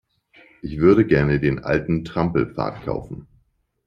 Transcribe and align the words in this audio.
Ich 0.63 0.79
würde 0.79 1.05
gerne 1.05 1.39
den 1.39 1.59
alten 1.63 2.03
Trampelpfad 2.03 2.85
kaufen. 2.85 3.27